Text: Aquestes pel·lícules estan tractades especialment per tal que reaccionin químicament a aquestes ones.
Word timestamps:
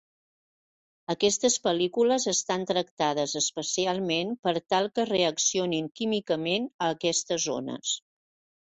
Aquestes 1.13 1.57
pel·lícules 1.67 2.25
estan 2.33 2.65
tractades 2.73 3.37
especialment 3.41 4.35
per 4.49 4.57
tal 4.75 4.91
que 4.97 5.09
reaccionin 5.13 5.95
químicament 6.01 6.71
a 6.75 6.93
aquestes 6.99 7.51
ones. 7.63 7.99